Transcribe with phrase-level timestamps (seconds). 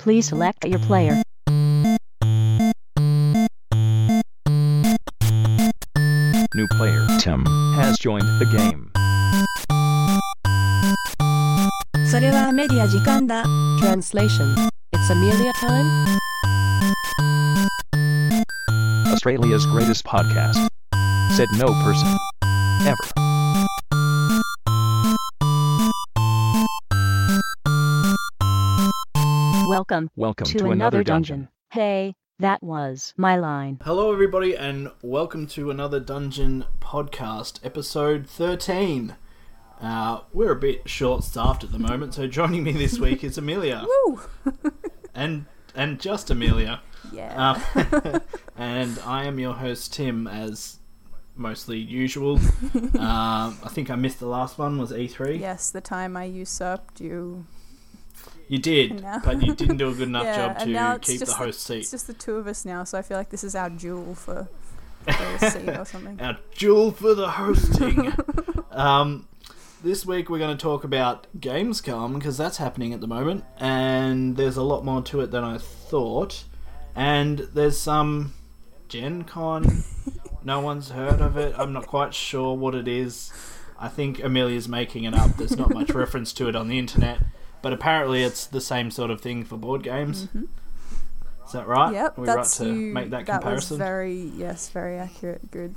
[0.00, 1.21] Please select your player.
[6.53, 8.91] New player Tim has joined the game.
[12.11, 13.45] それはメディア時間だ。
[13.79, 14.53] Translation.
[14.91, 16.19] It's Amelia time?
[19.07, 20.67] Australia's greatest podcast.
[21.37, 22.07] Said no person.
[22.85, 23.19] Ever.
[29.91, 31.49] Welcome Welcome to, another dungeon.
[31.69, 33.77] Hey, that was my line.
[33.83, 39.17] Hello, everybody, and welcome to another Dungeon podcast, episode 13.
[39.81, 43.37] Uh, we're a bit short staffed at the moment, so joining me this week is
[43.37, 43.85] Amelia.
[44.05, 44.21] Woo!
[45.13, 45.43] and
[45.75, 46.79] and just Amelia.
[47.11, 47.59] Yeah.
[47.75, 48.19] Uh,
[48.55, 50.79] and I am your host, Tim, as
[51.35, 52.37] mostly usual.
[52.97, 55.37] um, I think I missed the last one, was E3.
[55.37, 57.45] yes, the time I usurped you.
[58.51, 59.21] You did, No.
[59.23, 61.77] but you didn't do a good enough yeah, job to keep the host seat.
[61.77, 64.13] It's just the two of us now, so I feel like this is our duel
[64.13, 64.49] for,
[65.05, 66.19] for a seat or something.
[66.19, 68.11] Our duel for the hosting.
[68.71, 69.29] um,
[69.81, 74.35] this week we're going to talk about Gamescom because that's happening at the moment, and
[74.35, 76.43] there's a lot more to it than I thought.
[76.93, 78.33] And there's some
[78.89, 79.85] Gen Con.
[80.43, 81.55] no one's heard of it.
[81.57, 83.31] I'm not quite sure what it is.
[83.79, 85.37] I think Amelia's making it up.
[85.37, 87.19] There's not much reference to it on the internet,
[87.61, 90.27] but apparently it's the same sort of thing for board games.
[91.45, 91.87] Is that right?
[91.87, 91.95] Mm-hmm.
[91.95, 92.93] Yep, Are we that's right to you.
[92.93, 93.75] make that that comparison?
[93.75, 95.51] was very yes, very accurate.
[95.51, 95.75] Good.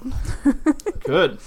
[1.05, 1.39] Good.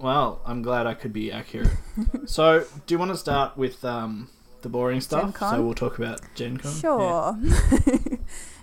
[0.00, 1.68] Well, I'm glad I could be accurate.
[2.24, 4.30] so, do you want to start with um,
[4.62, 5.36] the boring stuff?
[5.38, 6.72] So we'll talk about Gen Con.
[6.82, 7.36] Yeah.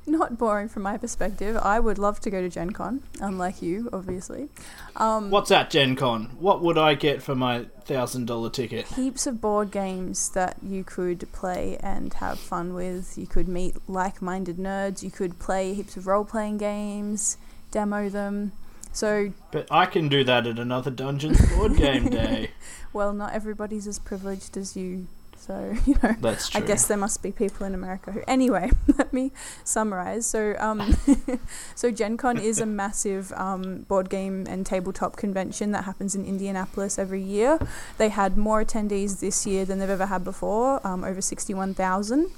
[0.10, 1.58] Not boring from my perspective.
[1.58, 4.48] I would love to go to Gen Con, unlike you, obviously.
[4.96, 6.38] Um, What's at Gen Con?
[6.40, 8.88] What would I get for my thousand dollar ticket?
[8.88, 13.18] heaps of board games that you could play and have fun with.
[13.18, 15.04] You could meet like minded nerds.
[15.04, 17.38] You could play heaps of role playing games,
[17.72, 18.54] demo them.
[18.94, 22.52] So, But I can do that at another Dungeons board game day.
[22.94, 25.08] well, not everybody's as privileged as you.
[25.48, 26.62] So, you know, That's true.
[26.62, 28.22] I guess there must be people in America who.
[28.28, 29.32] Anyway, let me
[29.64, 30.28] summarize.
[30.28, 30.98] So, um,
[31.76, 36.26] so Gen Con is a massive um, board game and tabletop convention that happens in
[36.26, 37.60] Indianapolis every year.
[37.98, 42.30] They had more attendees this year than they've ever had before, um, over 61,000.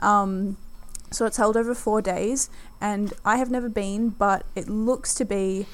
[0.00, 0.56] Um,
[1.12, 2.50] so it's held over four days,
[2.80, 5.66] and I have never been, but it looks to be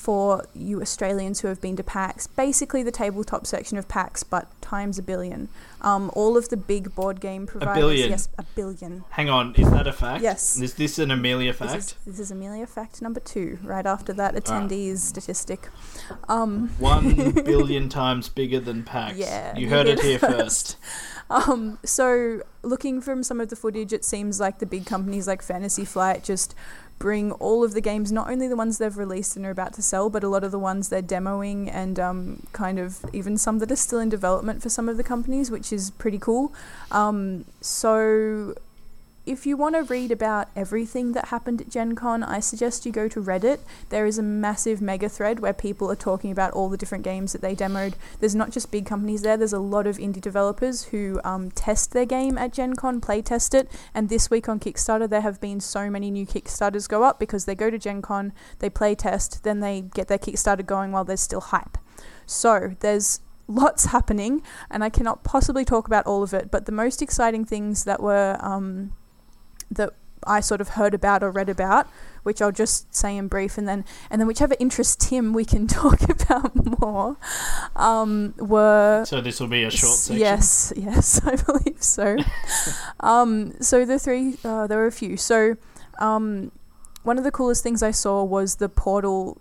[0.00, 4.48] for you Australians who have been to PAX, basically the tabletop section of PAX, but
[4.62, 5.50] times a billion.
[5.82, 7.76] Um, all of the big board game providers.
[7.76, 8.10] A billion?
[8.10, 9.04] Yes, a billion.
[9.10, 10.22] Hang on, is that a fact?
[10.22, 10.58] Yes.
[10.58, 12.06] Is this an Amelia This is, fact?
[12.06, 15.68] this is Amelia fact number two, right after that attendees statistic.
[16.30, 19.18] Um, One billion times bigger than PAX.
[19.18, 20.30] Yeah, You heard it here first.
[20.30, 20.76] first.
[21.28, 25.42] Um, so looking from some of the footage, it seems like the big companies like
[25.42, 26.54] Fantasy Flight just
[27.00, 29.82] bring all of the games, not only the ones they've released and are about to
[29.82, 33.58] sell, but a lot of the ones they're demoing and um, kind of even some
[33.58, 36.52] that are still in development for some of the companies, which is pretty cool.
[36.92, 38.54] Um, so
[39.26, 42.92] if you want to read about everything that happened at Gen Con, I suggest you
[42.92, 43.60] go to Reddit.
[43.90, 47.32] There is a massive mega thread where people are talking about all the different games
[47.32, 47.94] that they demoed.
[48.18, 51.92] There's not just big companies there, there's a lot of indie developers who um, test
[51.92, 53.70] their game at Gen Con, play test it.
[53.94, 57.44] And this week on Kickstarter, there have been so many new Kickstarters go up because
[57.44, 61.04] they go to Gen Con, they play test, then they get their Kickstarter going while
[61.04, 61.76] there's still hype.
[62.24, 66.72] So there's lots happening, and I cannot possibly talk about all of it, but the
[66.72, 68.38] most exciting things that were.
[68.40, 68.92] Um,
[69.70, 69.94] that
[70.26, 71.88] I sort of heard about or read about,
[72.22, 75.66] which I'll just say in brief, and then and then whichever interests Tim, we can
[75.80, 77.16] talk about more.
[77.76, 80.20] Um, were So this will be a short section.
[80.20, 82.16] Yes, yes, I believe so.
[83.00, 85.16] um, so the three, uh, there were a few.
[85.16, 85.56] So
[85.98, 86.52] um,
[87.02, 89.40] one of the coolest things I saw was the Portal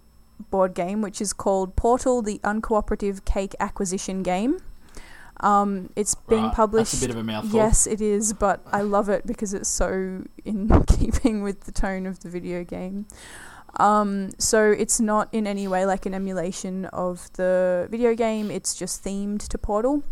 [0.49, 4.59] board game, which is called Portal: The Uncooperative Cake Acquisition Game.
[5.41, 6.91] Um, it's being Right, published.
[6.93, 7.55] That's a bit of a mouthful.
[7.57, 12.05] Yes, it is, but I love it because it's so in keeping with the tone
[12.05, 13.05] of the video game.
[13.79, 18.75] Um, so it's not in any way like an emulation of the video game, it's
[18.75, 20.03] just themed to Portal.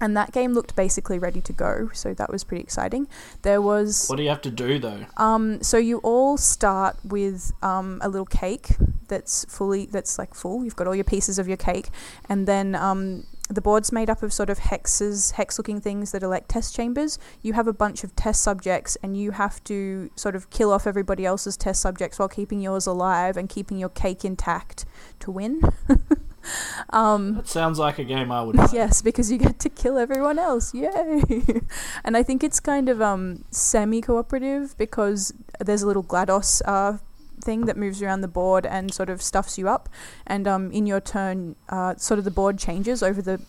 [0.00, 3.06] And that game looked basically ready to go, so that was pretty exciting.
[3.42, 5.06] There was What do you have to do though?
[5.16, 8.76] um, so you all start with um, a little cake
[9.06, 10.64] that's fully that's like full.
[10.64, 11.88] You've got all your pieces of your cake,
[12.28, 16.28] and then um, the board's made up of sort of hexes, hex-looking things that are
[16.28, 17.18] like test chambers.
[17.42, 20.86] You have a bunch of test subjects, and you have to sort of kill off
[20.86, 24.84] everybody else's test subjects while keeping yours alive and keeping your cake intact
[25.20, 25.60] to win.
[26.90, 28.66] um, That sounds like a game I would play.
[28.72, 30.72] Yes, because you get to kill everyone else.
[30.74, 31.42] Yay!
[32.04, 36.98] and I think it's kind of um, semi cooperative because there's a little GLaDOS uh,
[37.42, 39.88] thing that moves around the board and sort of stuffs you up.
[40.26, 43.40] And um, in your turn, uh, sort of the board changes over the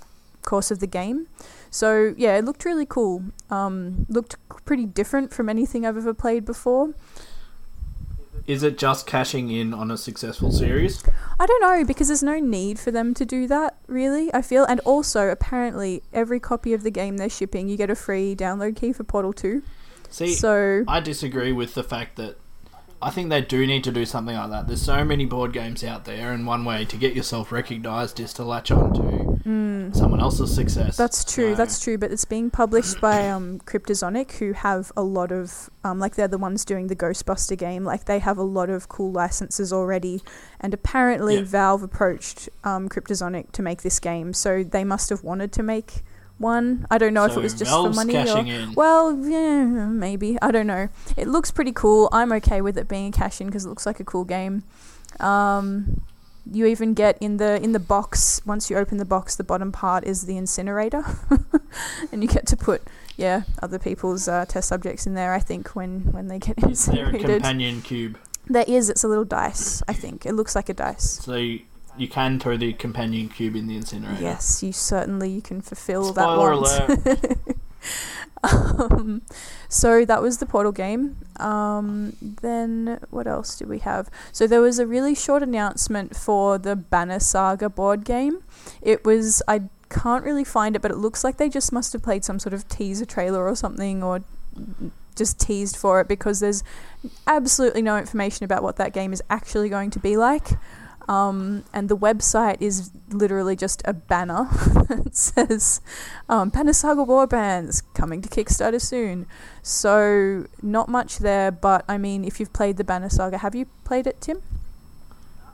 [0.44, 1.28] course of the game.
[1.72, 3.24] So yeah, it looked really cool.
[3.50, 4.36] Um, looked
[4.66, 6.94] pretty different from anything I've ever played before.
[8.46, 11.02] Is it just cashing in on a successful series?
[11.40, 14.34] I don't know because there's no need for them to do that, really.
[14.34, 17.96] I feel, and also apparently every copy of the game they're shipping, you get a
[17.96, 19.64] free download key for Portal Two.
[20.10, 22.36] See, So I disagree with the fact that
[23.04, 24.68] I think they do need to do something like that.
[24.68, 28.34] There's so many board games out there, and one way to get yourself recognised is
[28.34, 29.34] to latch on to
[29.94, 30.94] someone else's success.
[30.96, 30.98] Mm.
[30.98, 31.52] that's true.
[31.52, 31.98] So- That's true.
[31.98, 36.28] But it's being published by um, Cryptozoic, who have a lot of um, like they're
[36.30, 37.84] the ones doing the Ghostbuster game.
[37.84, 40.22] Like they have a lot of cool licenses already,
[40.62, 41.44] and apparently Yeah.
[41.44, 46.04] Valve approached um, Cryptozoic to make this game, so they must have wanted to make
[46.44, 46.86] one.
[46.92, 48.74] I don't know if it was just for money or in.
[48.76, 50.90] well, yeah, maybe I don't know.
[51.18, 52.10] It looks pretty cool.
[52.12, 54.64] I'm okay with it being a cash in because it looks like a cool game.
[55.20, 56.02] Um,
[56.52, 59.72] you even get in the in the box once you open the box, the bottom
[59.72, 61.04] part is the incinerator,
[62.12, 62.82] and you get to put
[63.16, 65.34] yeah other people's uh, test subjects in there.
[65.34, 68.18] I think when when they get Is there a incinerated, companion cube?
[68.48, 68.90] there is.
[68.90, 69.82] It's a little dice.
[69.88, 71.22] I think it looks like a dice.
[71.24, 71.62] So you,
[71.98, 74.22] you can throw the companion cube in the incinerator.
[74.22, 77.58] Yes, you certainly you can fulfill Spoiler that want.
[78.92, 79.22] um,
[79.70, 81.18] so that was the Portal game.
[81.40, 84.10] Um, then what else did we have?
[84.32, 88.44] So there was a really short announcement for the Banner Saga board game.
[88.82, 92.02] It was I can't really find it, but it looks like they just must have
[92.02, 94.24] played some sort of teaser trailer or something, or
[95.16, 96.64] just teased for it because there's
[97.28, 100.50] absolutely no information about what that game is actually going to be like.
[101.10, 104.48] Um, and the website is literally just a banner
[104.90, 105.82] that says
[106.30, 109.26] um, Banner Saga Warbands coming to Kickstarter soon.
[109.62, 113.66] So, not much there, but I mean, if you've played the Banner Saga, have you
[113.84, 114.42] played it, Tim?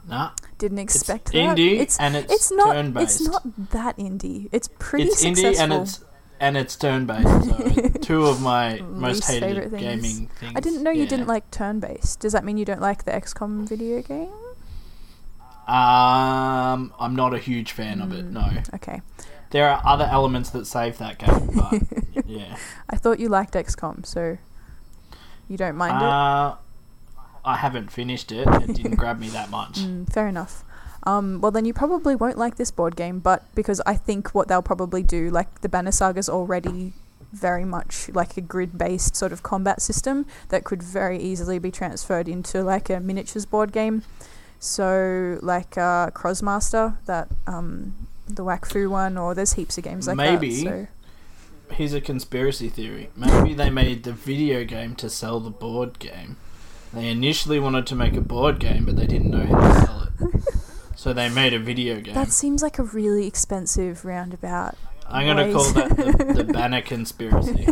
[0.08, 1.36] Nah, Didn't it's expect that.
[1.38, 3.22] It's indie It's, and it's, it's not turn-based.
[3.22, 4.50] it's not that indie.
[4.52, 5.52] It's pretty It's successful.
[5.52, 6.06] indie and it's
[6.40, 7.28] and it's turn-based.
[7.46, 9.82] So two of my most hated things.
[9.82, 10.54] gaming things.
[10.56, 12.22] I didn't know you didn't like turn-based.
[12.22, 14.30] Does that mean you don't like the XCOM video game?
[15.70, 18.26] Um, I'm not a huge fan of it.
[18.26, 18.32] Mm.
[18.32, 19.02] No, Okay.
[19.52, 22.58] there are other elements that save that game, but yeah.
[22.90, 24.38] I thought you liked XCOM, so
[25.48, 26.04] you don't mind it.
[26.08, 26.56] Uh,
[27.46, 28.48] I haven't finished it.
[28.48, 29.80] It didn't grab me that much.
[29.80, 30.64] Mm, fair enough.
[31.04, 34.48] Um, well, then you probably won't like this board game, but because I think what
[34.48, 36.94] they'll probably do, like the Banner Saga's already
[37.32, 41.70] very much like a grid based sort of combat system that could very easily be
[41.72, 44.04] transferred into like a miniatures board game.
[44.60, 50.18] So, like uh, Krosmaster, that um, the Wakfu one, or there's heaps of games like
[50.18, 50.64] Maybe.
[50.64, 50.70] that.
[50.70, 50.88] So.
[51.76, 53.10] Here's a conspiracy theory.
[53.16, 56.38] Maybe they made the video game to sell the board game.
[56.92, 60.04] They initially wanted to make a board game, but they didn't know how to sell
[60.04, 60.44] it.
[61.00, 62.14] So they made a video game.
[62.14, 64.76] That seems like a really expensive roundabout.
[65.08, 67.70] I'm gonna call that the, the banner conspiracy.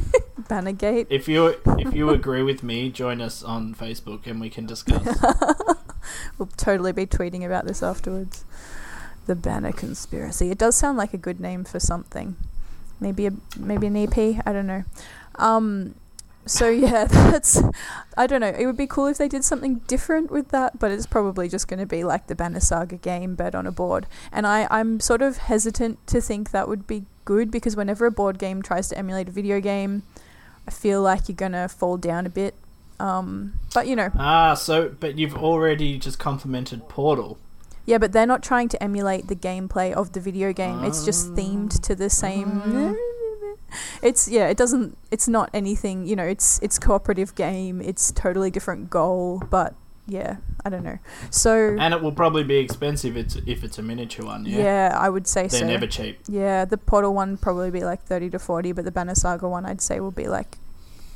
[0.48, 1.07] Bannergate.
[1.10, 5.06] If you if you agree with me, join us on Facebook and we can discuss.
[6.38, 8.45] We'll totally be tweeting about this afterwards.
[9.25, 10.51] The Banner Conspiracy.
[10.51, 12.38] It does sound like a good name for something.
[13.00, 14.18] Maybe a maybe an EP.
[14.45, 14.84] I don't know.
[15.36, 15.95] Um,
[16.45, 17.62] so yeah, that's.
[18.16, 18.54] I don't know.
[18.57, 21.68] It would be cool if they did something different with that, but it's probably just
[21.68, 24.07] going to be like the Banner Saga game, but on a board.
[24.31, 28.11] And I I'm sort of hesitant to think that would be good because whenever a
[28.11, 30.04] board game tries to emulate a video game,
[30.68, 32.56] I feel like you're gonna fall down a bit.
[32.99, 37.37] Um, but you know, ah, so but you've already just complimented Portal.
[37.85, 40.83] Yeah, but they're not trying to emulate the gameplay of the video game.
[40.83, 42.97] It's just themed to the same.
[44.01, 44.47] It's yeah.
[44.47, 44.97] It doesn't.
[45.11, 46.07] It's not anything.
[46.07, 46.23] You know.
[46.23, 47.81] It's it's cooperative game.
[47.81, 49.44] It's totally different goal.
[49.49, 49.75] But
[50.07, 50.99] yeah, I don't know.
[51.30, 54.57] So And it will probably be expensive it's, if it's a miniature one, yeah?
[54.57, 55.68] yeah, I would say They're so.
[55.68, 56.19] never cheap.
[56.30, 59.66] Yeah, the Portal one probably be like thirty to forty, but the Banner Saga one
[59.66, 60.57] I'd say will be like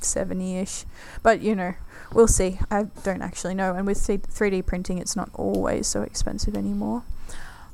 [0.04, 0.86] seventy ish.
[1.24, 1.74] But you know,
[2.14, 2.60] we'll see.
[2.70, 3.76] I don't actually know.
[3.76, 7.04] And with three D printing, it's not always so expensive anymore.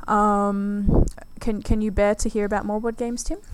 [0.07, 1.05] Um,
[1.39, 3.39] can can you bear to hear about more board games, Tim?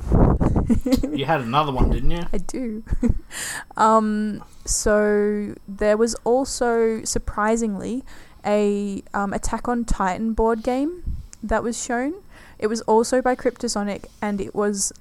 [1.12, 2.24] You had another one, didn't you?
[2.32, 2.84] I do.
[3.78, 8.04] um, so there was also surprisingly
[8.46, 11.04] a um, Attack on Titan board game
[11.42, 12.16] that was shown.
[12.58, 14.94] It was also by Cryptozoic, and it was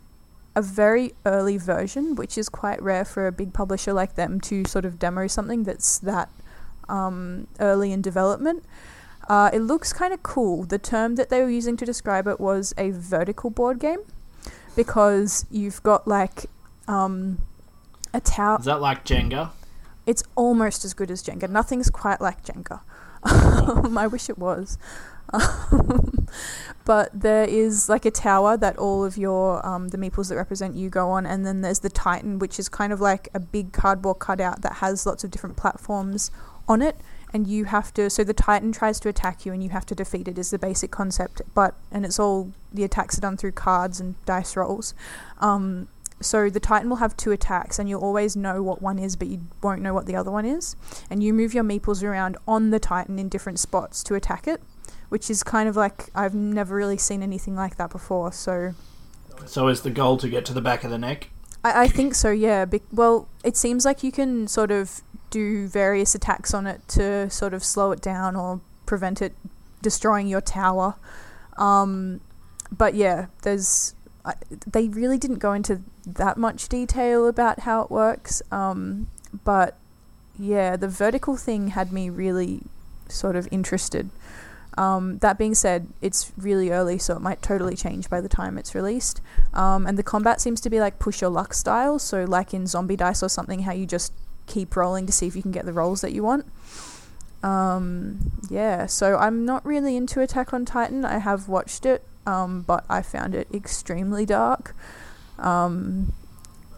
[0.54, 4.64] a very early version, which is quite rare for a big publisher like them to
[4.66, 6.28] sort of demo something that's that
[6.88, 8.64] um, early in development.
[9.28, 10.64] Uh, it looks kind of cool.
[10.64, 14.00] The term that they were using to describe it was a vertical board game
[14.76, 16.46] because you've got like
[16.88, 17.38] um,
[18.12, 18.58] a tower.
[18.58, 19.50] Is that like Jenga?
[20.06, 21.48] It's almost as good as Jenga.
[21.48, 22.80] Nothing's quite like Jenga.
[23.24, 24.78] I wish it was.
[26.84, 30.74] But there is like a tower that all of your um, the meeples that represent
[30.74, 33.72] you go on, and then there's the Titan, which is kind of like a big
[33.72, 36.30] cardboard cutout that has lots of different platforms
[36.66, 36.96] on it,
[37.32, 38.10] and you have to.
[38.10, 40.38] So the Titan tries to attack you, and you have to defeat it.
[40.38, 44.16] Is the basic concept, but and it's all the attacks are done through cards and
[44.24, 44.92] dice rolls.
[45.40, 45.88] Um,
[46.20, 49.28] so the Titan will have two attacks, and you'll always know what one is, but
[49.28, 50.74] you won't know what the other one is.
[51.10, 54.62] And you move your meeples around on the Titan in different spots to attack it,
[55.12, 58.32] which is kind of like I've never really seen anything like that before.
[58.32, 58.72] So
[59.44, 61.28] So is the goal to get to the back of the neck?
[61.62, 62.64] I, I think so, yeah.
[62.64, 67.28] Be- well, it seems like you can sort of do various attacks on it to
[67.28, 69.34] sort of slow it down or prevent it
[69.82, 70.94] destroying your tower.
[71.58, 72.22] Um,
[72.70, 73.94] but yeah, there's.
[74.24, 74.32] I,
[74.66, 78.40] they really didn't go into that much detail about how it works.
[78.50, 79.08] Um,
[79.44, 79.76] but
[80.38, 82.62] yeah, the vertical thing had me really
[83.08, 84.08] sort of interested.
[84.78, 88.56] Um, that being said, it's really early, so it might totally change by the time
[88.56, 89.20] it's released.
[89.52, 92.66] Um, and the combat seems to be like push your luck style, so like in
[92.66, 94.12] Zombie Dice or something, how you just
[94.46, 96.46] keep rolling to see if you can get the rolls that you want.
[97.42, 101.04] Um, yeah, so I'm not really into Attack on Titan.
[101.04, 104.74] I have watched it, um, but I found it extremely dark.
[105.38, 106.12] Um,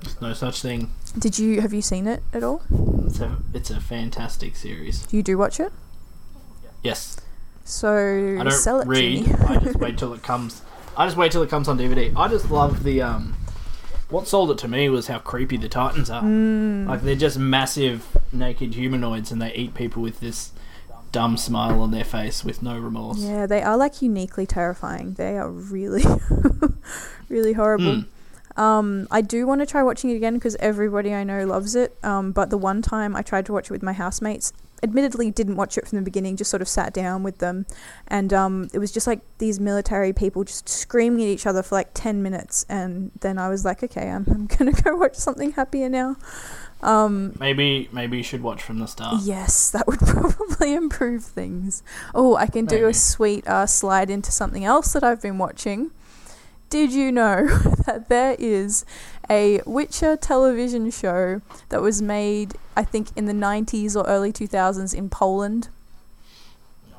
[0.02, 0.90] There's no such thing.
[1.18, 2.62] did you have you seen it at all?
[3.06, 5.06] It's a, it's a fantastic series.
[5.12, 5.72] You do watch it,
[6.82, 7.20] Yes.
[7.64, 9.24] So I don't sell it read.
[9.24, 9.36] to me.
[9.46, 10.62] I just wait till it comes.
[10.96, 12.14] I just wait till it comes on DVD.
[12.16, 13.36] I just love the um.
[14.10, 16.22] What sold it to me was how creepy the Titans are.
[16.22, 16.86] Mm.
[16.86, 20.52] Like they're just massive naked humanoids, and they eat people with this
[21.10, 23.18] dumb smile on their face with no remorse.
[23.18, 25.14] Yeah, they are like uniquely terrifying.
[25.14, 26.04] They are really,
[27.28, 28.02] really horrible.
[28.02, 28.06] Mm.
[28.56, 31.96] Um, I do want to try watching it again because everybody I know loves it.
[32.02, 34.52] Um, but the one time I tried to watch it with my housemates,
[34.82, 37.66] admittedly didn't watch it from the beginning, just sort of sat down with them,
[38.08, 41.74] and um, it was just like these military people just screaming at each other for
[41.76, 45.52] like ten minutes, and then I was like, okay, I'm, I'm gonna go watch something
[45.52, 46.16] happier now.
[46.82, 49.22] Um, Maybe maybe you should watch from the start.
[49.22, 51.82] Yes, that would probably improve things.
[52.14, 52.90] Oh, I can do Maybe.
[52.90, 55.92] a sweet uh, slide into something else that I've been watching.
[56.74, 57.46] Did you know
[57.86, 58.84] that there is
[59.30, 64.92] a Witcher television show that was made, I think, in the 90s or early 2000s
[64.92, 65.68] in Poland?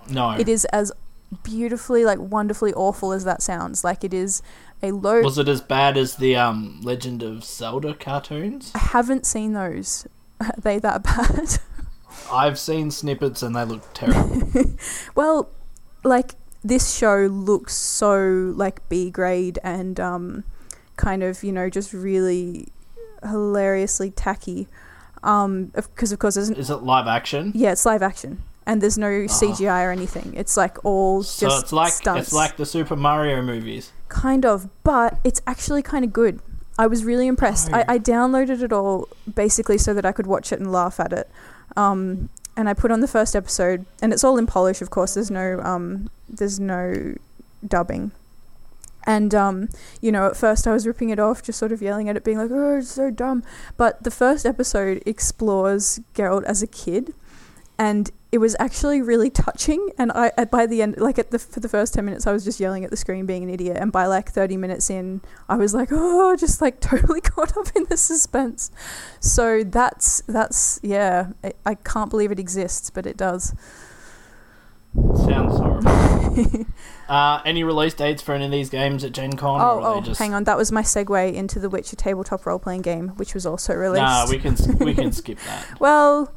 [0.09, 0.31] No.
[0.31, 0.93] It is as
[1.43, 3.83] beautifully, like, wonderfully awful as that sounds.
[3.83, 4.41] Like, it is
[4.81, 5.19] a low.
[5.19, 8.71] Was it as bad as the um Legend of Zelda cartoons?
[8.75, 10.07] I haven't seen those.
[10.39, 11.59] Are they that bad?
[12.31, 14.77] I've seen snippets and they look terrible.
[15.15, 15.49] Well,
[16.05, 20.43] like this show looks so like B grade and um,
[20.97, 22.67] kind of you know just really
[23.23, 24.67] hilariously tacky.
[25.23, 27.51] Um, because of course, n- Is it live action?
[27.55, 30.33] yeah, it's live action and there's no CGI or anything.
[30.35, 32.27] It's like all So just it's like stunts.
[32.27, 33.91] it's like the Super Mario movies.
[34.09, 36.39] kind of, but it's actually kind of good.
[36.77, 37.69] I was really impressed.
[37.71, 37.77] Oh.
[37.77, 41.13] I, I downloaded it all basically so that I could watch it and laugh at
[41.13, 41.29] it.
[41.77, 45.15] Um, and I put on the first episode, and it's all in Polish, of course.
[45.15, 47.15] There's no um, there's no
[47.65, 48.11] dubbing.
[49.07, 49.69] And um,
[50.01, 52.23] you know, at first I was ripping it off, just sort of yelling at it,
[52.23, 53.43] being like, "Oh, it's so dumb."
[53.77, 57.13] But the first episode explores Geralt as a kid,
[57.77, 59.91] and it was actually really touching.
[59.97, 62.33] And I, at, by the end, like at the for the first ten minutes, I
[62.33, 63.77] was just yelling at the screen, being an idiot.
[63.79, 67.67] And by like thirty minutes in, I was like, "Oh," just like totally caught up
[67.77, 68.71] in the suspense.
[69.21, 71.29] So that's that's yeah.
[71.45, 73.55] I, I can't believe it exists, but it does.
[75.15, 76.65] Sounds horrible.
[77.09, 79.61] uh, any release dates for any of these games at Gen Con?
[79.61, 80.19] Oh, oh, just...
[80.19, 80.43] hang on.
[80.43, 84.01] That was my segue into the Witcher tabletop role playing game, which was also released.
[84.01, 85.79] Nah, we can we can skip that.
[85.79, 86.33] Well,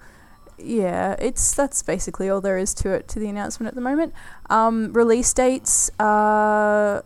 [0.59, 4.12] yeah, it's that's basically all there is to it to the announcement at the moment.
[4.50, 7.03] Um, release dates, uh,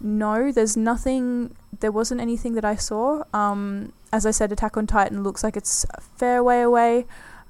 [0.00, 1.54] no, there's nothing.
[1.80, 3.24] There wasn't anything that I saw.
[3.32, 7.06] Um, as I said, Attack on Titan looks like it's a fair way away.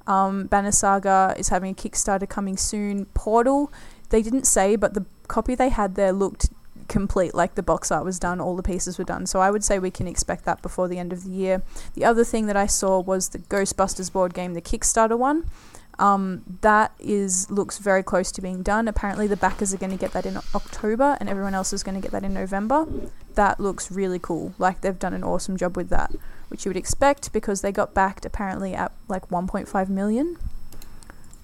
[0.06, 3.06] Um, Banner Saga is having a Kickstarter coming soon.
[3.06, 3.73] Portal,
[4.11, 6.50] they didn't say, but the copy they had there looked
[6.92, 7.34] complete.
[7.34, 9.26] Like the box art was done, all the pieces were done.
[9.26, 11.62] So I would say we can expect that before the end of the year.
[11.94, 15.50] The other thing that I saw was the Ghostbusters board game, the Kickstarter one.
[15.99, 18.88] Um, that is looks very close to being done.
[18.88, 21.94] Apparently, the backers are going to get that in October, and everyone else is going
[21.94, 22.87] to get that in November.
[23.34, 24.54] That looks really cool.
[24.58, 26.12] Like they've done an awesome job with that,
[26.49, 30.38] which you would expect because they got backed apparently at like 1.5 million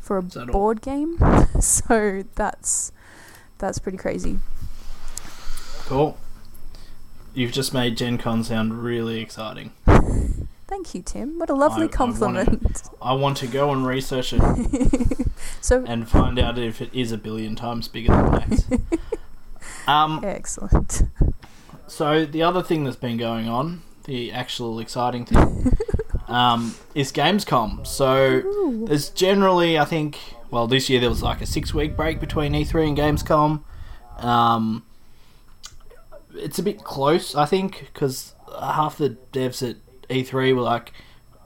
[0.01, 0.53] for a that all?
[0.53, 1.19] board game.
[1.61, 2.91] so that's
[3.59, 4.39] that's pretty crazy.
[5.89, 6.19] Cool.
[7.35, 9.73] You've just made Gen Con sound really exciting.
[10.67, 11.39] Thank you, Tim.
[11.39, 11.89] What a lovely I- I wanna-
[12.45, 12.83] compliment.
[13.01, 15.29] I want to go and research it
[15.63, 18.65] so and find out if it is a billion times bigger than Max.
[19.89, 21.03] um, excellent.
[21.87, 25.73] so the other thing that's been going on, the actual exciting thing,
[26.29, 27.87] um, is Gamescom.
[27.87, 28.85] So Ooh.
[28.87, 30.19] there's generally, I think,
[30.51, 33.63] well, this year there was like a six-week break between E3 and Gamescom.
[34.23, 34.85] Um,
[36.39, 39.77] it's a bit close, I think, because half the devs at
[40.09, 40.93] E3 were like,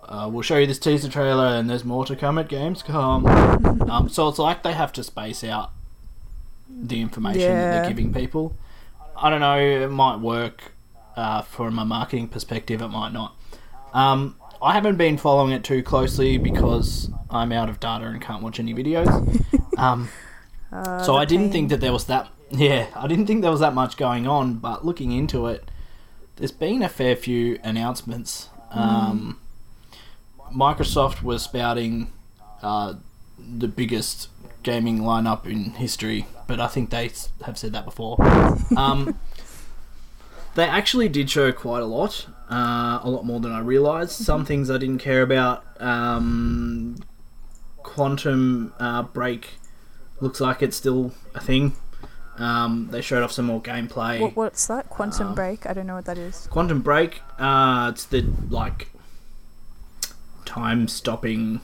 [0.08, 4.08] uh, "We'll show you this teaser trailer, and there's more to come at Gamescom." um,
[4.08, 5.70] so it's like they have to space out
[6.68, 8.56] the information that they're giving people.
[9.16, 9.58] I don't know.
[9.58, 10.72] It might work
[11.16, 12.80] uh, from a marketing perspective.
[12.80, 13.37] It might not.
[13.92, 18.42] Um, I haven't been following it too closely because I'm out of data and can't
[18.42, 19.08] watch any videos.
[19.78, 20.08] Um,
[20.72, 21.52] Uh, so I didn't pain.
[21.52, 22.28] think that there was that.
[22.52, 24.54] Yeah, I didn't think there was that much going on.
[24.54, 25.71] But looking into it,
[26.37, 28.49] there's been a fair few announcements.
[28.71, 29.38] Um,
[30.54, 32.12] Microsoft was spouting
[32.62, 32.94] uh,
[33.38, 34.28] the biggest
[34.62, 37.11] gaming lineup in history, but I think they
[37.44, 38.16] have said that before.
[38.76, 39.18] Um,
[40.54, 44.12] they actually did show quite a lot, uh, a lot more than I realised.
[44.12, 45.64] Some things I didn't care about.
[45.80, 46.97] Um,
[47.82, 49.50] Quantum uh, Break
[50.21, 51.75] looks like it's still a thing.
[52.38, 54.20] Um, they showed off some more gameplay.
[54.20, 54.88] What, what's that?
[54.88, 55.66] Quantum Um, Break?
[55.66, 56.46] I don't know what that is.
[56.50, 58.88] Quantum Break, uh, it's the like
[60.44, 61.60] time stopping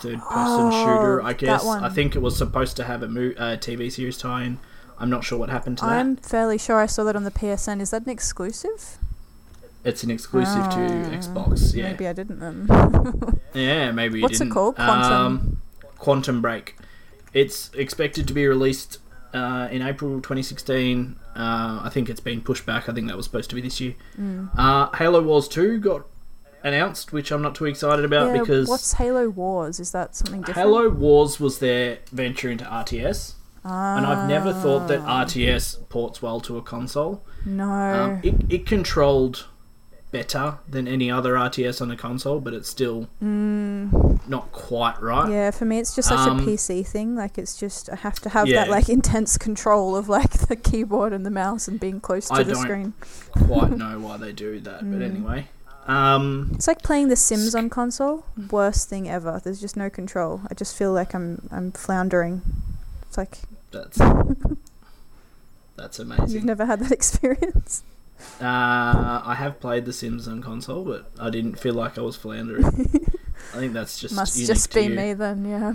[0.00, 1.64] third person Oh, shooter, I guess.
[1.66, 4.58] I think it was supposed to have a mo- uh, TV series tie in.
[4.98, 5.92] I'm not sure what happened to that.
[5.92, 7.80] I'm fairly sure I saw that on the PSN.
[7.80, 8.98] Is that an exclusive?
[9.82, 11.90] It's an exclusive to Ah, Xbox, yeah.
[11.90, 13.40] Maybe I didn't then.
[13.54, 14.74] Yeah, maybe you What's it called?
[14.74, 15.12] Quantum?
[15.12, 15.62] Um,
[15.98, 16.76] Quantum Break.
[17.32, 18.98] It's expected to be released
[19.34, 21.16] uh, in April 2016.
[21.36, 22.88] Uh, I think it's been pushed back.
[22.88, 23.94] I think that was supposed to be this year.
[24.18, 24.50] Mm.
[24.56, 26.06] Uh, Halo Wars 2 got
[26.62, 29.80] announced, which I'm not too excited about yeah, because what's Halo Wars?
[29.80, 30.58] Is that something different?
[30.58, 33.34] Halo Wars was their venture into RTS,
[33.64, 37.24] and I've never thought that Ah, RTS ports well to a console.
[37.44, 37.70] No.
[37.70, 39.46] Um, it, it controlled
[40.14, 45.28] better than any other RTS on a console, but it's still Mm, not quite right.
[45.30, 47.16] yeah, for me it's just such Um, a PC thing.
[47.16, 48.64] Like it's just I have to have Yeah.
[48.64, 52.44] that like intense control of like the keyboard and the mouse and being close to
[52.44, 52.44] the screen.
[52.44, 53.48] I the don't- screen.
[53.48, 55.10] quite know why they do that, but Mm.
[55.10, 55.48] anyway.
[55.86, 58.24] Um, It's like playing The Sims on console.
[58.50, 59.40] Worst thing ever.
[59.44, 60.40] There's just no control.
[60.50, 62.40] I just feel like I'm I'm floundering.
[63.08, 63.38] It's like
[63.70, 63.98] that's
[65.76, 66.28] that's amazing.
[66.30, 67.82] you've never had that experience.
[68.40, 72.16] Uh, I have played The Sims on console, but I didn't feel like I was
[72.16, 72.64] floundering.
[72.64, 75.72] I think that's just Must just be me then, yeah.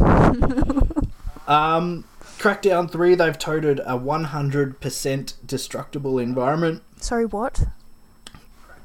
[1.47, 2.05] Um,
[2.37, 6.83] Crackdown 3, they've toted a 100% destructible environment.
[6.97, 7.65] Sorry, what?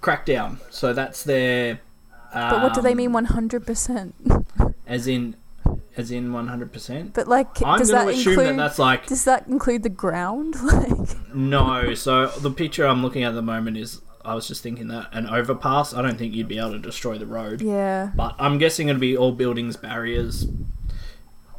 [0.01, 0.59] Crackdown.
[0.71, 1.81] So that's their.
[2.33, 4.45] Um, But what do they mean 100%?
[4.87, 5.37] As in,
[5.97, 7.13] as in 100%.
[7.15, 8.49] But like, I'm does going that to assume include?
[8.49, 10.55] that that's like Does that include the ground?
[10.63, 11.95] Like, no.
[11.95, 14.01] So the picture I'm looking at at the moment is.
[14.27, 15.93] I was just thinking that an overpass.
[15.93, 17.61] I don't think you'd be able to destroy the road.
[17.61, 18.11] yeah.
[18.17, 20.47] But I'm guessing it'd be all buildings, barriers,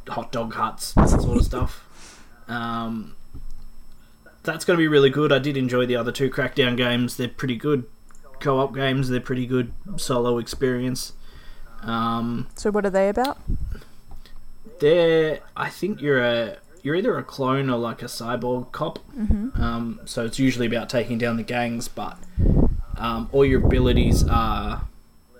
[0.08, 1.82] hot dog huts, that sort of stuff.
[2.48, 3.16] Um,
[4.44, 5.32] that's going to be really good.
[5.32, 7.16] I did enjoy the other two Crackdown games.
[7.16, 7.86] They're pretty good
[8.40, 9.08] co-op games.
[9.08, 11.12] They're pretty good solo experience.
[11.82, 13.38] Um, So what are they about?
[14.80, 18.98] They're, I think you're a you're either a clone or like a cyborg cop.
[19.16, 19.60] Mm-hmm.
[19.60, 22.16] Um, so it's usually about taking down the gangs, but
[22.96, 24.86] um, all your abilities are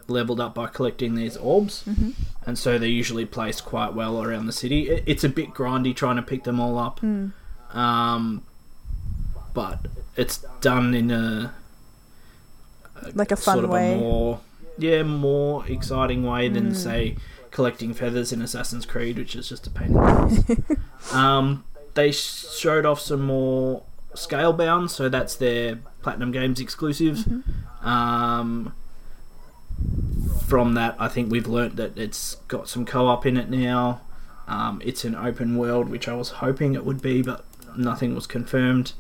[0.09, 2.11] leveled up by collecting these orbs, Mm-hmm.
[2.46, 4.88] and so they're usually placed quite well around the city.
[4.88, 7.33] It, it's a bit grindy trying to pick them all up, Mm.
[7.75, 8.42] um,
[9.55, 9.81] but
[10.16, 11.53] it's done in a,
[13.03, 13.94] a Like a fun sort of way.
[13.94, 14.40] a more
[14.79, 16.77] yeah more exciting way than Mm.
[16.77, 17.17] say
[17.51, 20.77] collecting feathers in Assassin's Creed, which is just a pain in the
[21.09, 21.15] ass.
[21.15, 23.83] um, they sh- showed off some more
[24.15, 27.17] scale Scalebound, so that's their Platinum Games exclusive.
[27.19, 27.89] Mm-hmm.
[27.89, 28.75] Um,
[30.47, 34.01] from that, I think we've learnt that it's got some co-op in it now.
[34.47, 37.45] Um, it's an open world, which I was hoping it would be, but
[37.77, 38.93] nothing was confirmed.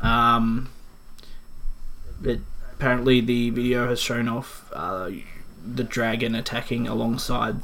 [0.00, 0.70] Um,
[2.20, 2.38] but
[2.82, 5.08] apparently, the video has shown off uh,
[5.64, 7.54] the dragon attacking alongside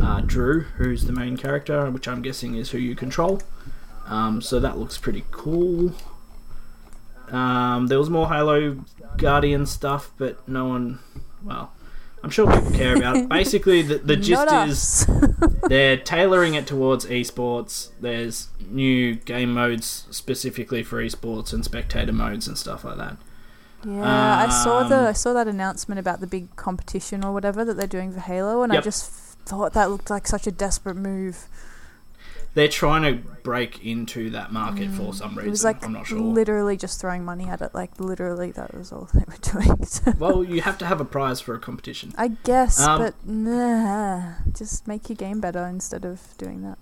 [0.00, 3.42] uh, Drew, who's the main character, which I'm guessing is who you control.
[4.06, 5.92] Um, so that looks pretty cool.
[7.32, 8.84] Um, there was more Halo
[9.16, 11.00] Guardian stuff, but no one.
[11.42, 11.72] Well,
[12.22, 13.28] I'm sure people care about it.
[13.40, 15.06] Basically, the, the gist is
[15.68, 17.90] they're tailoring it towards esports.
[18.00, 23.16] There's new game modes specifically for esports and spectator modes and stuff like that.
[23.84, 27.64] Yeah, I saw the Um, I saw that announcement about the big competition or whatever
[27.64, 29.10] that they're doing for Halo, and I just
[29.46, 31.48] thought that looked like such a desperate move.
[32.54, 35.44] They're trying to break into that market for some reason.
[35.44, 35.46] Mm.
[35.46, 36.18] It was like I'm not sure.
[36.18, 37.72] literally just throwing money at it.
[37.72, 39.84] Like literally, that was all they were doing.
[39.84, 42.12] So- well, you have to have a prize for a competition.
[42.18, 46.78] I guess, Um, but nah, just make your game better instead of doing that.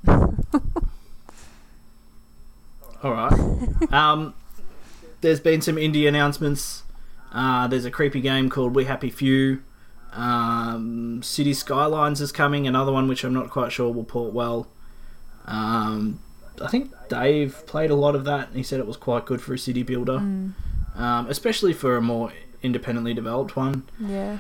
[3.02, 3.92] All right.
[3.92, 4.34] um,
[5.20, 6.84] there's been some indie announcements.
[7.36, 9.62] Uh, there's a creepy game called We Happy Few.
[10.12, 12.66] Um, City Skylines is coming.
[12.66, 14.68] Another one which I'm not quite sure will port well.
[15.46, 16.20] Um,
[16.62, 18.48] I think Dave played a lot of that.
[18.48, 20.52] and He said it was quite good for a city builder, Mm,
[20.98, 23.84] um, especially for a more independently developed one.
[24.00, 24.38] yeah.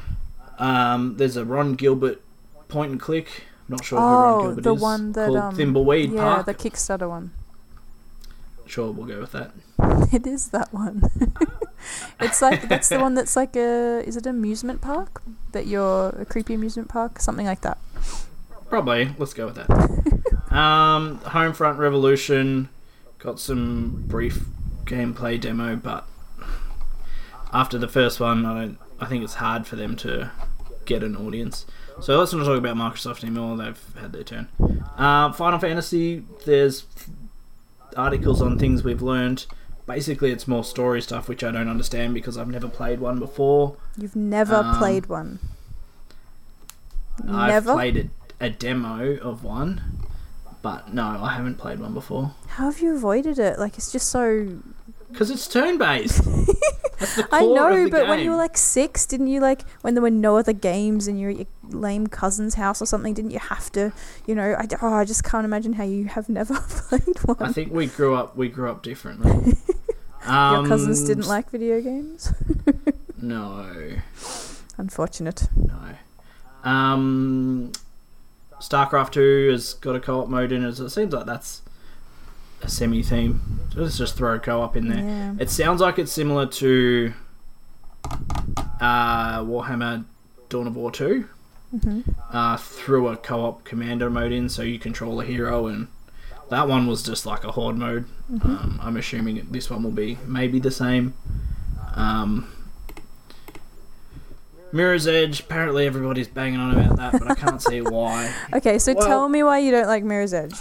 [0.58, 2.22] Um, there's a Ron Gilbert
[2.68, 3.42] point and click.
[3.68, 4.80] Not sure who Ron Oh, Gilbert the is.
[4.80, 6.46] one that called um, Thimbleweed yeah, Park.
[6.46, 7.32] the Kickstarter one.
[8.66, 9.52] Sure, we'll go with that.
[10.12, 11.02] It is that one.
[12.20, 15.20] it's like that's the one that's like a is it an amusement park
[15.52, 17.78] that you're a creepy amusement park something like that.
[18.68, 19.10] Probably.
[19.18, 19.70] Let's go with that.
[20.56, 22.68] um, Homefront Revolution
[23.18, 24.44] got some brief
[24.84, 26.06] gameplay demo, but
[27.52, 28.78] after the first one, I don't.
[29.00, 30.30] I think it's hard for them to
[30.84, 31.66] get an audience.
[32.00, 33.56] So let's not talk about Microsoft anymore.
[33.56, 34.48] They've had their turn.
[34.96, 36.24] Uh, Final Fantasy.
[36.44, 36.86] There's
[37.96, 39.46] articles on things we've learned.
[39.86, 43.76] Basically, it's more story stuff, which I don't understand because I've never played one before.
[43.96, 45.38] You've never Um, played one.
[47.28, 49.80] I've played a, a demo of one,
[50.62, 52.32] but no, I haven't played one before.
[52.48, 53.58] How have you avoided it?
[53.58, 54.58] Like it's just so.
[55.10, 56.22] Because it's turn based.
[56.98, 59.94] That's the core I know, but when you were like six, didn't you like when
[59.94, 63.12] there were no other games and you're at your lame cousin's house or something?
[63.12, 63.92] Didn't you have to?
[64.26, 67.36] You know, I, oh, I just can't imagine how you have never played one.
[67.40, 68.36] I think we grew up.
[68.36, 69.30] We grew up differently.
[70.24, 72.32] um, Your cousins didn't like video games.
[73.20, 73.96] No,
[74.78, 75.48] Unfortunate.
[75.56, 75.96] no.
[76.70, 77.72] Um,
[78.60, 80.76] StarCraft Two has got a co-op mode in it.
[80.76, 81.62] So it seems like that's
[82.62, 83.60] a semi-theme.
[83.74, 85.04] Let's just throw a co-op in there.
[85.04, 85.34] Yeah.
[85.38, 87.12] It sounds like it's similar to
[88.80, 90.04] uh, Warhammer
[90.48, 91.28] Dawn of War 2
[91.80, 92.00] hmm
[92.32, 95.88] uh, through a co-op commander mode in, so you control a hero, and
[96.48, 98.04] that one was just like a horde mode.
[98.32, 98.48] Mm-hmm.
[98.48, 101.14] Um, I'm assuming this one will be maybe the same.
[101.94, 102.48] Um,
[104.72, 105.40] Mirror's Edge.
[105.40, 108.32] Apparently, everybody's banging on about that, but I can't see why.
[108.54, 110.54] Okay, so Well- tell me why you don't like Mirror's Edge.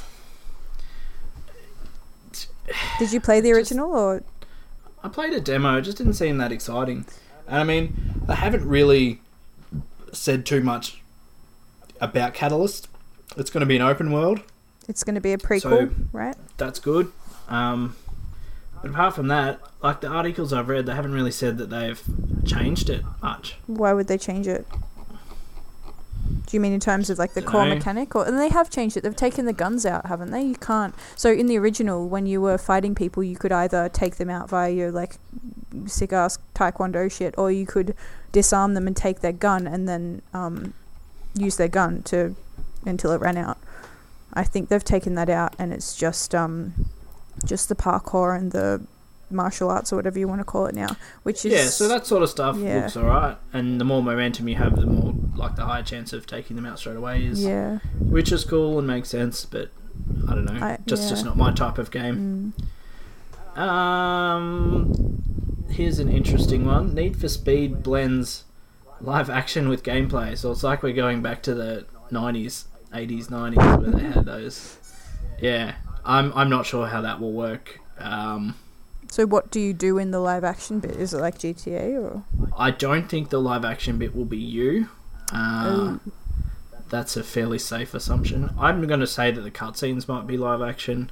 [3.00, 4.24] Did you play the Just- original or?
[5.04, 5.78] I played a demo.
[5.78, 7.06] It just didn't seem that exciting.
[7.48, 9.22] And I mean, they haven't really
[10.12, 11.02] said too much
[12.02, 12.88] about Catalyst.
[13.38, 14.42] It's going to be an open world.
[14.88, 16.36] It's going to be a prequel, So- right?
[16.58, 17.12] That's good.
[17.48, 17.96] Um,
[18.82, 22.02] but apart from that, like the articles I've read, they haven't really said that they've
[22.46, 23.56] changed it much.
[23.68, 24.66] Why would they change it?
[26.26, 28.98] Do you mean in terms of like the core mechanic, or and they have changed
[28.98, 29.02] it?
[29.02, 30.44] They've taken the guns out, haven't they?
[30.44, 30.96] You can't.
[31.16, 34.50] So in the original, when you were fighting people, you could either take them out
[34.50, 35.18] via your like
[35.86, 37.96] sick ass taekwondo shit, or you could
[38.32, 40.74] disarm them and take their gun and then um,
[41.36, 42.36] use their gun to
[42.86, 43.58] until it ran out.
[44.34, 46.90] I think they've taken that out, and it's just um,
[47.46, 48.86] just the parkour and the
[49.30, 52.06] martial arts or whatever you want to call it now, which is yeah, so that
[52.06, 52.82] sort of stuff yeah.
[52.82, 53.38] looks alright.
[53.54, 56.66] And the more momentum you have, the more like the higher chance of taking them
[56.66, 57.80] out straight away is, yeah.
[58.00, 59.46] which is cool and makes sense.
[59.46, 59.70] But
[60.28, 61.10] I don't know, I- just yeah.
[61.10, 62.54] just not my type of game.
[63.56, 63.60] Mm.
[63.60, 65.24] Um,
[65.70, 66.94] here's an interesting one.
[66.94, 68.44] Need for Speed blends
[69.02, 73.82] live action with gameplay, so it's like we're going back to the '90s, '80s, '90s
[73.82, 74.78] where they had those.
[75.40, 77.80] Yeah, I'm I'm not sure how that will work.
[77.98, 78.56] Um,
[79.16, 80.98] So what do you do in the live action bit?
[80.98, 82.24] Is it like GTA or?
[82.58, 84.90] I don't think the live action bit will be you.
[85.32, 86.00] Uh,
[86.90, 88.54] That's a fairly safe assumption.
[88.60, 91.12] I'm going to say that the cutscenes might be live action.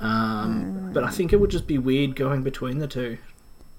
[0.00, 3.18] Um, but I think it would just be weird going between the two.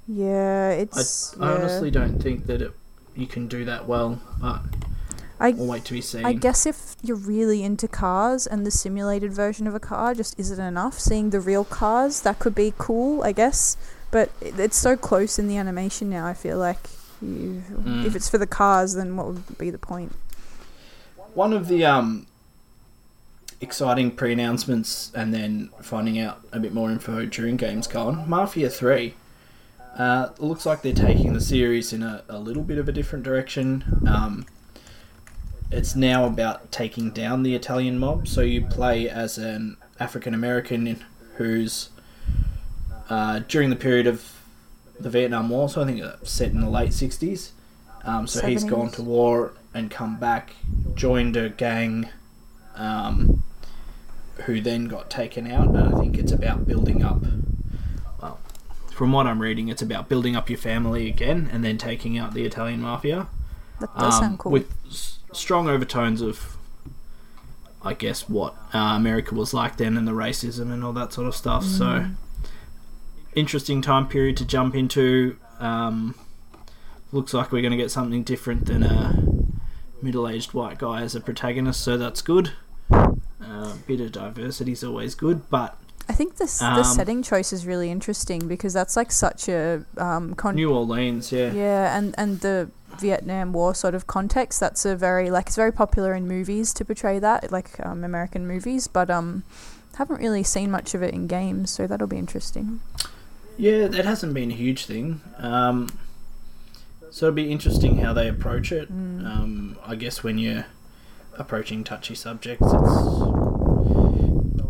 [0.07, 1.37] Yeah, it's.
[1.37, 1.55] I yeah.
[1.55, 2.71] honestly don't think that it,
[3.13, 4.61] you can do that well, but
[5.43, 6.25] I, wait to be seen.
[6.25, 10.39] I guess if you're really into cars and the simulated version of a car just
[10.39, 13.75] isn't enough, seeing the real cars that could be cool, I guess.
[14.09, 16.25] But it- it's so close in the animation now.
[16.25, 16.89] I feel like
[17.21, 18.05] you, Mm.
[18.05, 20.13] if it's for the cars, then what would be the point?
[21.33, 22.27] One of the um,
[23.61, 29.13] exciting pre-announcements and then finding out a bit more info during Gamescom, Mafia 3.
[29.97, 33.23] Uh, looks like they're taking the series in a, a little bit of a different
[33.23, 33.83] direction.
[34.07, 34.45] Um,
[35.73, 38.27] it's now about taking down the Italian mob.
[38.27, 41.03] So you play as an African American
[41.35, 41.89] who's
[43.09, 44.39] uh, during the period of
[44.99, 45.67] the Vietnam War.
[45.67, 47.51] So I think it's set in the late '60s.
[48.05, 50.55] Um, so he's gone to war and come back,
[50.93, 52.09] joined a gang,
[52.75, 53.43] um,
[54.45, 55.67] who then got taken out.
[55.69, 57.21] And I think it's about building up.
[58.21, 58.39] Well,
[58.91, 62.33] from what I'm reading, it's about building up your family again and then taking out
[62.33, 63.27] the Italian mafia
[63.79, 64.51] That does um, sound cool.
[64.51, 64.69] with
[65.33, 66.57] strong overtones of,
[67.83, 71.27] I guess, what uh, America was like then and the racism and all that sort
[71.27, 71.63] of stuff.
[71.65, 72.15] So, Mm.
[73.35, 75.37] interesting time period to jump into.
[75.59, 76.15] Um,
[77.11, 79.23] looks like we're going to get something different than a
[80.01, 82.51] middle-aged white guy as a protagonist, so that's good.
[82.91, 85.77] A bit of diversity is always good, but
[86.09, 89.85] I think this the um, setting choice is really interesting because that's like such a
[89.97, 92.69] um, con- New Orleans, yeah, yeah, and and the
[92.99, 94.59] Vietnam War sort of context.
[94.59, 98.47] That's a very like it's very popular in movies to portray that, like um, American
[98.47, 99.43] movies, but um,
[99.97, 102.79] haven't really seen much of it in games, so that'll be interesting.
[103.57, 105.21] Yeah, that hasn't been a huge thing.
[105.37, 105.89] Um,
[107.11, 108.91] so it'll be interesting how they approach it.
[108.91, 109.25] Mm.
[109.25, 110.65] Um, I guess when you're
[111.37, 112.73] approaching touchy subjects, it's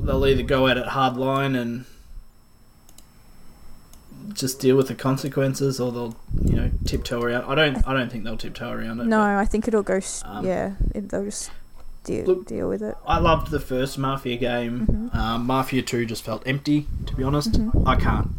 [0.06, 1.86] they'll either go at it hard line and
[4.34, 7.46] just deal with the consequences, or they'll you know tiptoe around.
[7.46, 7.88] I don't.
[7.88, 9.06] I don't think they'll tiptoe around it.
[9.06, 9.96] No, but I think it'll go.
[9.96, 11.52] S- Um, yeah, it, they'll just
[12.04, 12.96] deal Look- deal with it.
[13.08, 14.88] I loved the first Mafia game.
[15.12, 15.16] Mhm.
[15.16, 17.54] Um, Mafia Two just felt empty, to be honest.
[17.54, 17.88] Mhm.
[17.88, 18.30] I can't.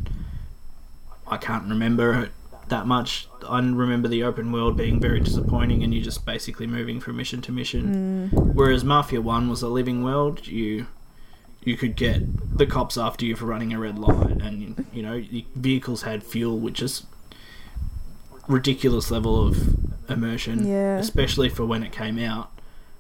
[1.27, 2.31] I can't remember it
[2.69, 3.29] that much.
[3.49, 7.41] I remember the open world being very disappointing, and you just basically moving from mission
[7.43, 8.31] to mission.
[8.33, 8.55] Mm.
[8.55, 10.47] Whereas Mafia One was a living world.
[10.47, 10.87] You
[11.67, 15.23] you could get the cops after you for running a red light, and you know
[15.55, 17.05] vehicles had fuel, which is
[18.49, 20.99] ridiculous level of immersion, Yeah.
[20.99, 22.51] especially for when it came out.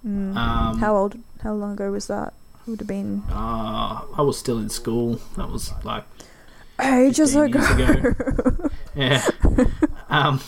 [0.07, 0.37] Mm.
[0.37, 1.17] Um, how old?
[1.43, 2.33] How long ago was that?
[2.67, 5.21] Would have been Uh, I was still in school.
[5.37, 6.05] That was like
[6.83, 7.61] ages ago.
[7.61, 8.71] ago.
[8.97, 9.23] yeah.
[10.09, 10.41] Um.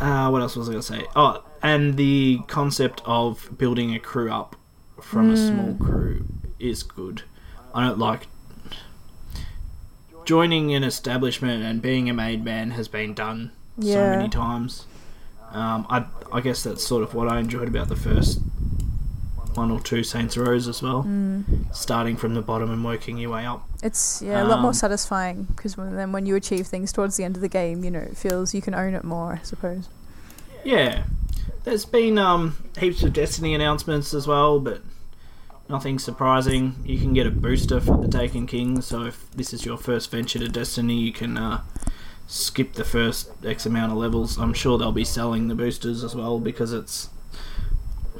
[0.00, 1.04] Uh, what else was I going to say?
[1.14, 4.56] Oh, and the concept of building a crew up
[5.02, 5.78] from a small Mm.
[5.80, 6.24] crew
[6.58, 7.22] is good.
[7.74, 8.26] I don't like
[10.24, 14.86] joining an establishment and being a made man has been done so many times.
[15.52, 18.40] Um, I I guess that's sort of what I enjoyed about the first
[19.54, 21.02] one or two Saints Rows as well.
[21.04, 21.44] Mm.
[21.74, 23.68] Starting from the bottom and working your way up.
[23.82, 27.24] It's yeah a lot more Um, satisfying because then when you achieve things towards the
[27.24, 29.34] end of the game, you know, it feels you can own it more.
[29.34, 29.88] I suppose.
[30.64, 31.02] Yeah,
[31.64, 34.80] there's been um, heaps of Destiny announcements as well, but
[35.72, 36.76] nothing surprising.
[36.84, 40.10] You can get a booster for the Taken King, so if this is your first
[40.10, 41.62] venture to Destiny, you can uh,
[42.28, 44.38] skip the first X amount of levels.
[44.38, 47.08] I'm sure they'll be selling the boosters as well because it's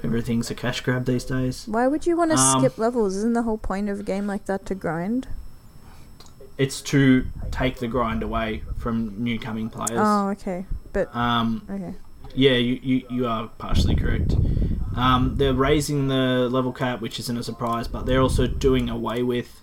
[0.03, 1.69] everything's a cash grab these days.
[1.69, 3.15] Why would you want to Um, skip levels?
[3.17, 5.29] Isn't the whole point of a game like that to grind?
[6.57, 10.01] It's to take the grind away from new coming players.
[10.01, 10.65] Oh, okay.
[10.93, 11.95] But Um, okay.
[12.35, 14.35] Yeah, you, you, you are partially correct.
[14.97, 19.23] Um, they're raising the level cap, which isn't a surprise, but they're also doing away
[19.23, 19.63] with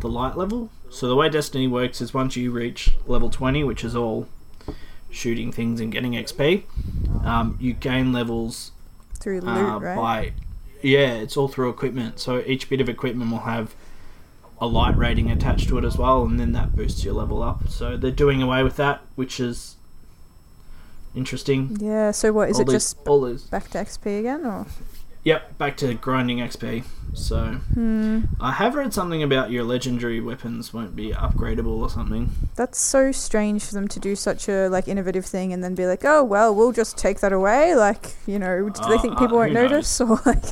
[0.00, 0.70] the light level.
[0.90, 4.28] So the way Destiny works is once you reach level 20, which is all
[5.10, 6.64] shooting things and getting XP,
[7.24, 8.72] um, you gain levels
[9.18, 9.96] Through loot, uh, right?
[9.96, 10.32] by.
[10.82, 12.18] Yeah, it's all through equipment.
[12.18, 13.74] So each bit of equipment will have
[14.60, 17.68] a light rating attached to it as well, and then that boosts your level up.
[17.68, 19.76] So they're doing away with that, which is
[21.14, 21.76] interesting.
[21.80, 22.10] Yeah.
[22.10, 22.66] So what is all it?
[22.66, 24.66] these- Just all these back to XP again, or?
[25.24, 26.82] Yep, back to grinding XP.
[27.14, 27.44] So
[27.74, 28.22] Hmm.
[28.40, 32.30] I have read something about your legendary weapons won't be upgradable or something.
[32.56, 35.86] That's so strange for them to do such a like innovative thing and then be
[35.86, 37.76] like, oh well, we'll just take that away.
[37.76, 39.70] Like, you know, do they Uh, think uh, people won't who knows?
[39.70, 40.44] notice or like?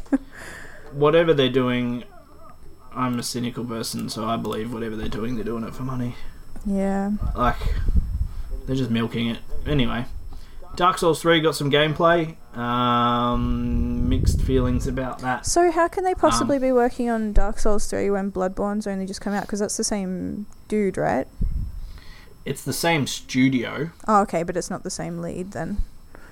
[0.92, 2.04] Whatever they're doing,
[2.94, 6.14] I'm a cynical person, so I believe whatever they're doing, they're doing it for money.
[6.64, 7.10] yeah.
[7.34, 7.56] Like
[8.66, 9.38] they're just milking it.
[9.66, 10.04] Anyway,
[10.80, 12.36] Dark Souls 3 got some gameplay.
[12.56, 15.44] Um, mixed feelings about that.
[15.44, 19.04] So how can they possibly Um, be working on Dark Souls 3 when Bloodborne's only
[19.04, 19.42] just come out?
[19.42, 21.28] Because that's the same dude, right?
[22.46, 23.90] It's the same studio.
[24.08, 25.82] Oh, okay, but it's not the same lead then.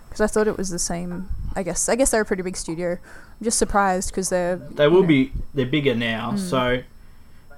[0.08, 1.28] Because I thought it was the same.
[1.54, 1.86] I guess.
[1.86, 2.92] I guess they're a pretty big studio.
[2.92, 4.56] I'm just surprised because they're.
[4.56, 5.32] They will know- be.
[5.52, 6.32] They're bigger now.
[6.32, 6.38] Mm.
[6.38, 6.82] So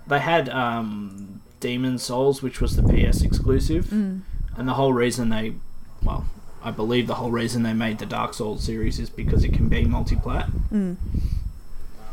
[0.08, 4.22] they had um, Demon Souls, which was the PS exclusive, Mm.
[4.56, 5.54] and the whole reason they,
[6.02, 6.24] well,
[6.62, 9.68] I believe the whole reason they made the Dark Souls series is because it can
[9.68, 10.50] be multiplat.
[10.70, 10.96] Mm.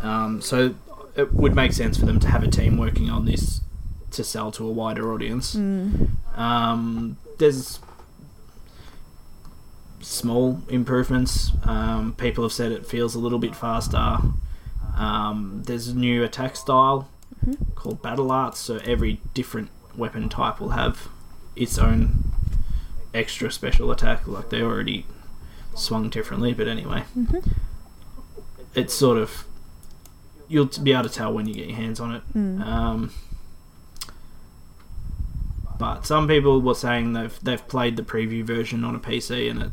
[0.02, 0.76] Um, so
[1.16, 3.62] it would make sense for them to have a team working on this
[4.12, 5.56] to sell to a wider audience.
[5.56, 6.10] Mm.
[6.38, 7.80] Um, there's
[10.00, 11.52] small improvements.
[11.64, 14.20] Um, people have said it feels a little bit faster.
[14.96, 17.10] Um, there's a new attack style
[17.76, 21.10] called Battle Arts, so every different weapon type will have
[21.56, 22.27] its own
[23.18, 24.28] extra special attack.
[24.28, 25.06] Like they already
[25.76, 27.04] swung differently, but anyway,
[28.76, 29.46] it's sort of
[30.48, 32.24] you'll be able to tell when you get your hands on it.
[32.62, 33.12] Um,
[35.80, 39.62] but some people were saying they've they've played the preview version on a PC and
[39.64, 39.72] it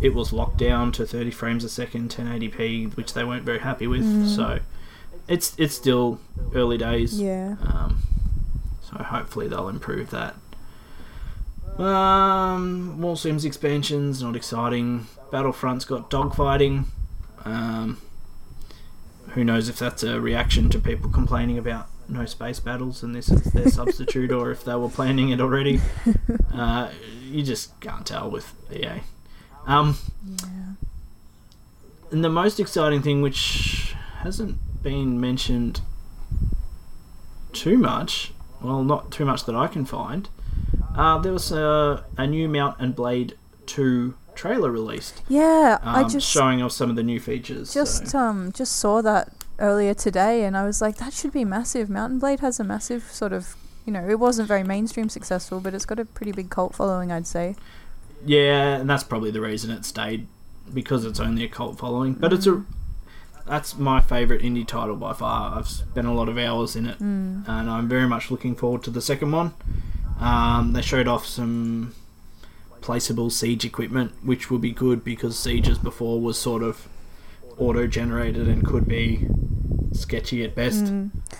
[0.00, 3.86] it was locked down to 30 frames a second, 1080p, which they weren't very happy
[3.88, 4.04] with.
[4.28, 4.60] So
[5.26, 6.20] it's it's still
[6.54, 7.20] early days.
[7.20, 7.56] Yeah.
[7.62, 7.98] Um,
[8.80, 10.36] so hopefully they'll improve that.
[11.78, 15.06] Um, more Sims expansions, not exciting.
[15.30, 16.86] Battlefront's got dogfighting.
[17.44, 17.98] Um,
[19.30, 23.30] who knows if that's a reaction to people complaining about no space battles and this
[23.30, 25.80] is their substitute, or if they were planning it already.
[26.52, 26.90] Uh,
[27.22, 29.02] you just can't tell with EA.
[29.64, 29.96] Um,
[32.10, 35.80] and the most exciting thing, which hasn't been mentioned
[37.52, 40.28] too much, well, not too much that I can find,
[40.98, 46.08] uh, there was a, a new Mount and Blade 2 trailer released, Yeah, um, I
[46.08, 47.72] just showing off some of the new features.
[47.74, 51.44] just so- um just saw that earlier today, and I was like, that should be
[51.44, 51.90] massive.
[51.90, 55.58] Mount and Blade has a massive sort of, you know, it wasn't very mainstream successful,
[55.60, 57.56] but it's got a pretty big cult following, I'd say.
[58.24, 60.26] Yeah, and that's probably the reason it stayed
[60.72, 62.12] because it's only a cult following.
[62.14, 62.64] But it's a
[63.46, 65.58] that's my favorite indie title by far.
[65.58, 68.90] I've spent a lot of hours in it, and I'm very much looking forward to
[68.90, 69.54] the second one.
[70.20, 71.94] Um, they showed off some
[72.80, 76.88] placeable siege equipment, which will be good because sieges before was sort of
[77.58, 79.26] auto-generated and could be
[79.92, 80.92] sketchy at best.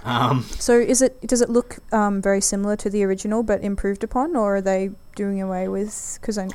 [0.05, 4.05] Um, So is it does it look um, very similar to the original but improved
[4.05, 6.19] upon, or are they doing away with?
[6.21, 6.49] Because I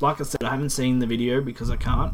[0.00, 2.12] like I said, I haven't seen the video because I can't.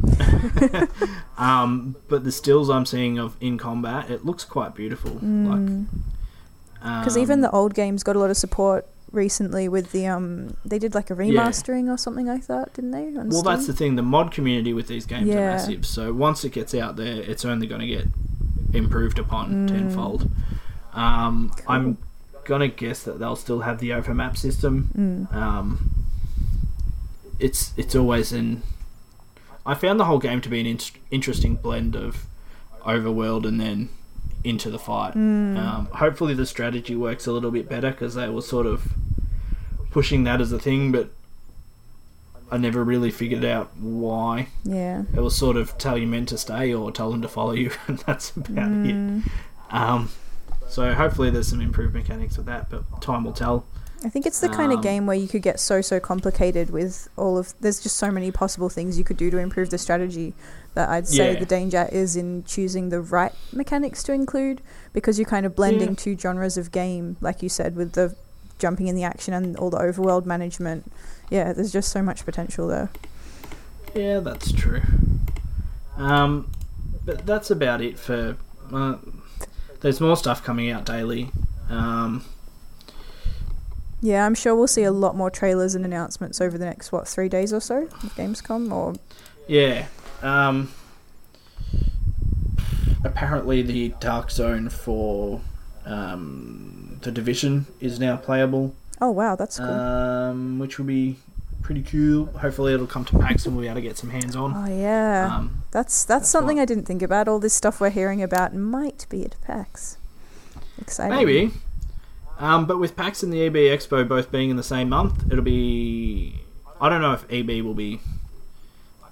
[1.38, 5.18] um, but the stills I'm seeing of in combat, it looks quite beautiful.
[5.20, 5.86] Like,
[6.80, 10.56] because um, even the old games got a lot of support recently with the um
[10.64, 13.10] they did like a remastering or something like that, didn't they?
[13.12, 13.96] well, that's the thing.
[13.96, 15.84] The mod community with these games are massive.
[15.86, 18.06] So once it gets out there, it's only going to get
[18.72, 19.68] improved upon Mm.
[19.68, 20.30] tenfold.
[20.94, 21.98] Um, I'm
[22.44, 25.28] gonna guess that they'll still have the overmap system.
[25.30, 25.34] Mm.
[25.36, 25.90] Um,
[27.38, 28.62] it's it's always an.
[29.64, 30.78] I found the whole game to be an in-
[31.10, 32.26] interesting blend of
[32.84, 33.88] overworld and then
[34.44, 35.14] into the fight.
[35.14, 35.56] Mm.
[35.58, 38.92] Um, hopefully, the strategy works a little bit better because they were sort of
[39.90, 41.10] pushing that as a thing, but
[42.50, 44.48] I never really figured out why.
[44.64, 45.02] yeah.
[45.14, 47.70] It was sort of tell your men to stay or tell them to follow you,
[47.86, 49.24] and that's about Mm.
[49.26, 49.32] it.
[49.74, 50.10] Um,
[50.68, 53.64] so hopefully, there's some improved mechanics with that, but time will tell.
[54.04, 56.70] I think it's the kind Um, of game where you could get so so complicated
[56.70, 59.78] with all of there's just so many possible things you could do to improve the
[59.78, 60.34] strategy
[60.74, 61.38] that I'd say Yeah.
[61.38, 64.60] the danger is in choosing the right mechanics to include
[64.92, 65.94] because you're kind of blending Yeah.
[65.96, 68.14] two genres of game like you said with the
[68.58, 70.90] jumping in the action and all the overworld management.
[71.30, 72.90] Yeah, there's just so much potential there.
[73.94, 74.82] Yeah, that's true.
[75.96, 76.50] Um,
[77.04, 78.36] but that's about it for.
[78.72, 78.96] Uh,
[79.80, 81.30] there's more stuff coming out daily.
[81.68, 82.24] Um,
[84.04, 87.06] Yeah, I'm sure we'll see a lot more trailers and announcements over the next what,
[87.06, 88.94] 3 days or so of Gamescom or
[89.46, 89.86] yeah.
[90.22, 90.72] Um,
[93.04, 95.40] apparently, the Dark Zone for
[95.84, 99.66] um, the Division is now playable, Oh wow, that's cool.
[99.68, 101.16] um, which will be
[101.62, 102.26] pretty cool.
[102.38, 104.52] Hopefully, it'll come to PAX and we'll be able to get some hands on.
[104.56, 105.28] oh yeah.
[105.36, 107.26] Um, That's that's, That's something what- I didn't think about.
[107.28, 109.96] All this stuff we're hearing about might be at PAX.
[110.80, 111.16] Exciting.
[111.16, 111.52] Maybe.
[112.42, 115.44] Um, but with PAX and the EB Expo both being in the same month, it'll
[115.44, 116.40] be.
[116.80, 118.00] I don't know if EB will be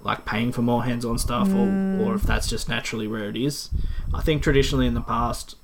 [0.01, 3.69] like paying for more hands-on stuff, or, or if that's just naturally where it is.
[4.13, 5.55] I think traditionally in the past,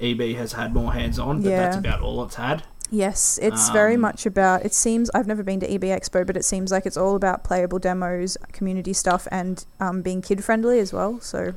[0.00, 2.62] EB has had more hands-on, but that's about all it's had.
[2.92, 4.64] Yes, it's very Um, much about.
[4.64, 7.42] It seems I've never been to EB Expo, but it seems like it's all about
[7.42, 11.18] playable demos, community stuff, and um, being kid friendly as well.
[11.20, 11.54] So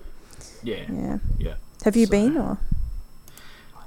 [0.64, 1.18] Yeah, yeah.
[1.38, 1.54] yeah.
[1.84, 2.58] Have you So- been or?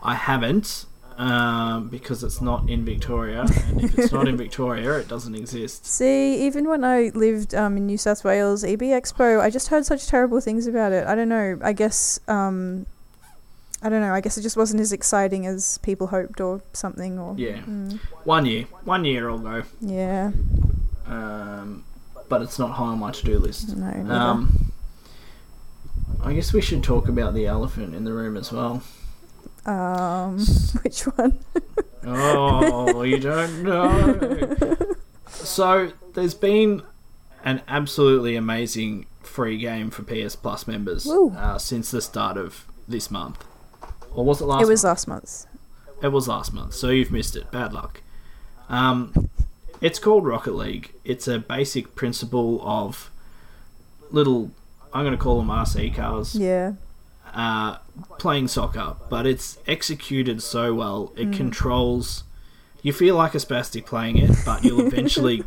[0.03, 0.85] I haven't.
[1.19, 5.87] Um, because it's not in Victoria, and if it's not in Victoria, it doesn't exist.
[5.87, 9.87] See, even when I lived um, in New South Wales, EB Expo, I just heard
[9.87, 11.07] such terrible things about it.
[11.07, 11.59] I don't know.
[11.63, 12.85] I guess um,
[13.83, 14.13] I don't know.
[14.13, 17.19] I guess it just wasn't as exciting as people hoped, or something.
[17.19, 19.63] Or Yeah, Mm, one year, one year I'll go.
[19.81, 20.33] yeah.
[21.07, 21.85] Um,
[22.29, 23.75] but it's not high on my to-do list.
[23.75, 23.91] No.
[23.91, 24.13] never.
[24.13, 24.73] Um,
[26.23, 28.83] I guess we should talk about the elephant in the room as well.
[29.67, 30.39] Um,
[30.83, 31.39] which one?
[32.05, 34.77] Oh, you don't know.
[35.29, 36.83] So there's been
[37.45, 43.11] an absolutely amazing free game for PS Plus members uh, since the start of this
[43.11, 43.45] month.
[44.15, 44.91] Or was it last it was month?
[44.93, 45.47] last month.
[46.03, 47.51] It was last month, so you've missed it.
[47.51, 48.01] Bad luck.
[48.69, 49.29] Um,
[49.81, 50.93] it's called Rocket League.
[51.05, 53.11] It's a basic principle of
[54.11, 54.53] little,
[54.95, 56.73] I'm going to call them RC cars, Yeah.
[57.35, 57.77] uh,
[58.19, 61.13] playing soccer, but it's executed so well.
[61.17, 62.25] It controls.
[62.83, 65.45] You feel like a spastic playing it, but you'll eventually.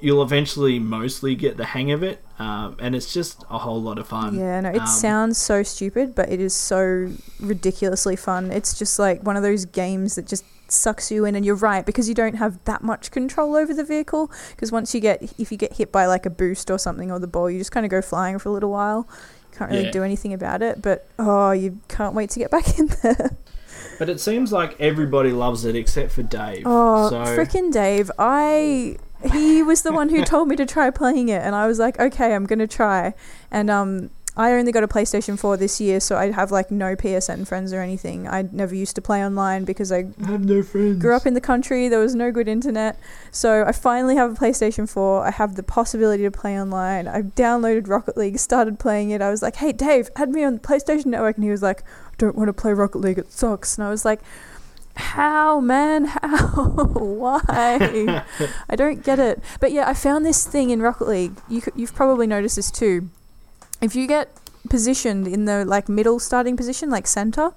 [0.00, 3.98] You'll eventually mostly get the hang of it, um, and it's just a whole lot
[3.98, 4.38] of fun.
[4.38, 7.10] Yeah, no, it Um, sounds so stupid, but it is so
[7.40, 8.50] ridiculously fun.
[8.52, 11.86] It's just like one of those games that just sucks you in, and you're right
[11.86, 14.30] because you don't have that much control over the vehicle.
[14.50, 17.18] Because once you get, if you get hit by like a boost or something or
[17.18, 19.08] the ball, you just kind of go flying for a little while.
[19.56, 19.90] Can't really Yeah.
[19.90, 23.36] do anything about it, but oh, you can't wait to get back in there.
[23.98, 26.64] But it seems like everybody loves it except for Dave.
[26.66, 28.10] Oh, so frickin' Dave!
[28.18, 28.96] I
[29.32, 31.98] he was the one who told me to try playing it, and I was like,
[32.00, 33.14] okay, I'm gonna try.
[33.50, 36.96] And um, I only got a PlayStation 4 this year, so I have like no
[36.96, 38.26] PSN friends or anything.
[38.26, 41.00] I never used to play online because I I have no friends.
[41.00, 41.88] grew up in the country.
[41.88, 42.98] There was no good internet,
[43.30, 45.24] so I finally have a PlayStation 4.
[45.24, 47.06] I have the possibility to play online.
[47.06, 49.22] I downloaded Rocket League, started playing it.
[49.22, 51.82] I was like, hey, Dave, add me on the PlayStation Network, and he was like,
[51.82, 53.18] I don't want to play Rocket League.
[53.18, 53.78] It sucks.
[53.78, 54.20] And I was like.
[54.96, 56.04] How, man?
[56.22, 56.46] How?
[56.94, 57.40] Why?
[58.70, 59.42] I don't get it.
[59.58, 61.32] But yeah, I found this thing in Rocket League.
[61.48, 63.10] You, you've probably noticed this too.
[63.84, 64.26] If you get
[64.68, 67.52] positioned in the like middle starting position, like center,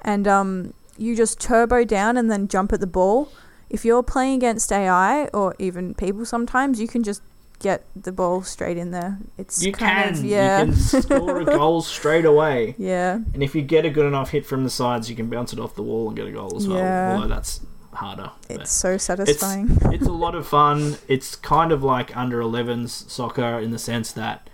[0.00, 3.28] and um, you just turbo down and then jump at the ball.
[3.68, 7.20] If you're playing against AI or even people, sometimes you can just
[7.58, 9.18] get the ball straight in there.
[9.38, 10.18] It's You kind can.
[10.18, 12.74] of yeah, You can score a goal straight away.
[12.78, 13.14] yeah.
[13.34, 15.58] And if you get a good enough hit from the sides, you can bounce it
[15.58, 16.78] off the wall and get a goal as well.
[16.78, 17.14] Yeah.
[17.16, 17.60] Although that's
[17.94, 18.30] harder.
[18.48, 19.76] It's so satisfying.
[19.92, 20.96] it's a lot of fun.
[21.08, 24.48] It's kind of like under 11s soccer in the sense that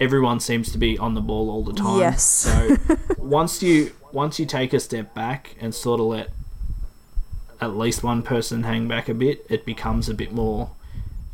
[0.00, 2.00] everyone seems to be on the ball all the time.
[2.00, 2.22] Yes.
[2.24, 2.76] So
[3.18, 6.30] once you once you take a step back and sort of let
[7.60, 10.70] at least one person hang back a bit, it becomes a bit more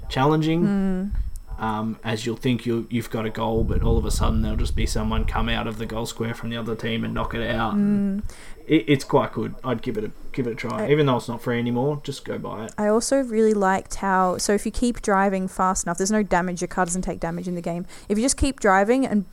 [0.09, 0.65] challenging.
[0.65, 1.11] Mm.
[1.59, 4.57] Um, as you'll think you you've got a goal, but all of a sudden there'll
[4.57, 7.35] just be someone come out of the goal square from the other team and knock
[7.35, 7.75] it out.
[7.75, 8.23] Mm.
[8.69, 9.57] It, it's quite good.
[9.65, 12.01] I'd give it a give it a try, I- even though it's not free anymore.
[12.05, 12.73] Just go buy it.
[12.79, 16.61] I also really liked how so if you keep driving fast enough, there's no damage.
[16.61, 17.87] Your car doesn't take damage in the game.
[18.09, 19.25] If you just keep driving and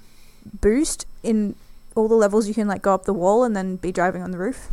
[0.62, 1.54] boost in
[1.96, 4.32] all the levels, you can like go up the wall and then be driving on
[4.32, 4.68] the roof.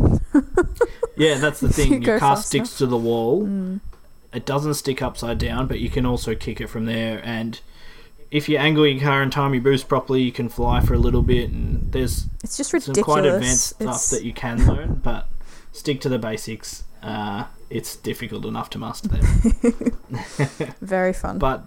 [1.16, 2.00] Yeah, that's the thing.
[2.00, 3.44] go Your car sticks to the wall.
[3.46, 3.80] Mm.
[4.32, 7.20] It doesn't stick upside down, but you can also kick it from there.
[7.24, 7.60] And
[8.30, 10.98] if you angle your car and time your boost properly, you can fly for a
[10.98, 11.50] little bit.
[11.50, 13.04] And there's It's just some ridiculous.
[13.04, 15.28] quite advanced stuff that you can learn, but
[15.72, 16.84] stick to the basics.
[17.02, 19.22] Uh, it's difficult enough to master them.
[20.80, 21.38] very fun.
[21.38, 21.66] But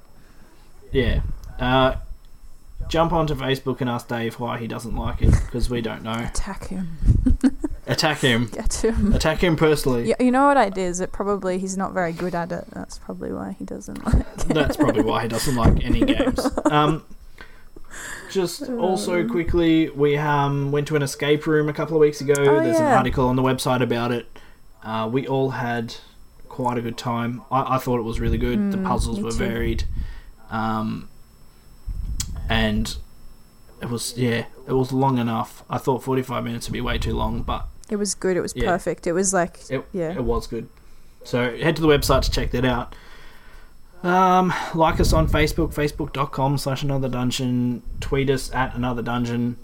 [0.92, 1.22] yeah,
[1.60, 1.96] uh,
[2.88, 6.14] jump onto Facebook and ask Dave why he doesn't like it because we don't know.
[6.14, 6.98] Attack him.
[7.88, 8.46] Attack him.
[8.52, 9.14] Get him.
[9.14, 10.10] Attack him personally.
[10.10, 10.84] Yeah, you know what I did?
[10.88, 12.66] Is it probably he's not very good at it.
[12.72, 14.36] That's probably why he doesn't like.
[14.48, 16.40] That's probably why he doesn't like any games.
[16.66, 17.04] Um,
[18.32, 22.34] just also quickly, we um, went to an escape room a couple of weeks ago.
[22.38, 24.28] Oh, There's an article on the website about it.
[24.84, 25.96] Uh, we all had
[26.50, 27.44] quite a good time.
[27.52, 28.72] I, I thought it was really good.
[28.72, 29.38] the Mm, puzzles were too.
[29.38, 29.84] varied,
[30.50, 31.08] um,
[32.50, 32.98] and
[33.82, 35.64] it was yeah, it was long enough.
[35.70, 38.36] I thought 45 minutes would be way too long, but It was good.
[38.38, 38.66] It was Yeah.
[38.66, 39.08] perfect.
[39.08, 40.12] It was like it, yeah.
[40.14, 40.68] it was good.
[41.24, 42.96] So head to the website to check that out.
[44.04, 47.82] Um, like us on Facebook, facebook.com slash another dungeon.
[48.00, 49.58] Tweet us at another dungeon.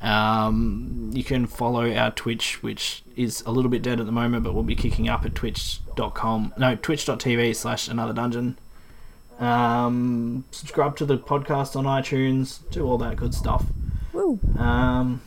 [0.00, 4.44] Um, you can follow our Twitch, which is a little bit dead at the moment,
[4.44, 8.58] but we'll be kicking up at twitch.com, no, twitch.tv slash another dungeon.
[9.40, 13.64] Um, subscribe to the podcast on iTunes, do all that good stuff.
[14.12, 14.38] Woo.
[14.58, 15.22] Um,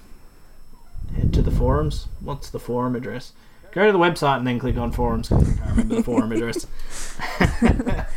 [1.15, 2.07] head to the forums.
[2.21, 3.33] What's the forum address?
[3.71, 5.29] Go to the website and then click on forums.
[5.29, 6.65] 'cause I can't remember the forum address.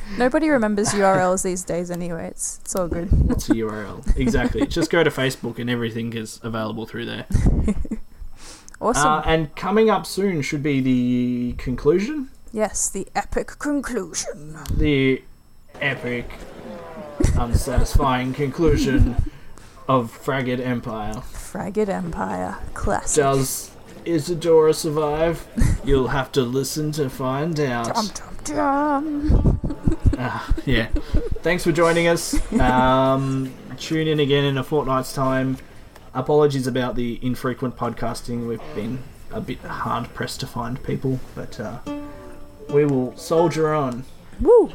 [0.19, 2.29] Nobody remembers URLs these days anyway.
[2.29, 3.11] It's it's all good.
[3.29, 4.17] What's a URL?
[4.17, 4.67] Exactly.
[4.67, 7.27] Just go to Facebook and everything is available through there.
[8.83, 9.07] Awesome.
[9.07, 12.31] Uh, and coming up soon should be the conclusion.
[12.51, 14.57] yes, the epic conclusion.
[14.75, 15.23] The
[15.83, 16.31] epic,
[17.37, 19.17] unsatisfying conclusion
[19.87, 21.23] of Fragged Empire.
[21.51, 22.59] Fragid Empire.
[22.75, 23.23] Classic.
[23.23, 23.73] Does
[24.05, 25.47] Isadora survive?
[25.85, 27.93] You'll have to listen to find out.
[27.95, 29.61] Dum dum dum.
[30.17, 30.89] Ah, yeah.
[31.43, 32.39] Thanks for joining us.
[32.61, 35.57] Um, tune in again in a fortnight's time.
[36.15, 38.47] Apologies about the infrequent podcasting.
[38.47, 41.79] We've been a bit hard pressed to find people, but uh,
[42.69, 44.05] we will soldier on.
[44.41, 44.71] Woo.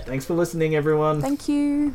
[0.00, 1.20] Thanks for listening, everyone.
[1.20, 1.94] Thank you.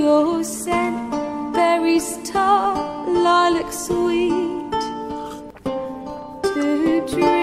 [0.00, 1.12] Your scent,
[1.52, 4.72] berries tart, lilac sweet.
[6.54, 7.39] To dream